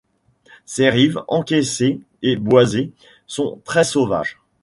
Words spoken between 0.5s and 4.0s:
Ses rives, encaissées et boisées, sont très